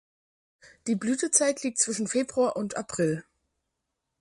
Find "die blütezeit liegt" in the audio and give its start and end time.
0.87-1.77